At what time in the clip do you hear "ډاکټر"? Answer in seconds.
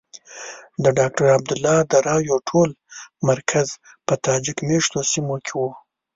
0.97-1.25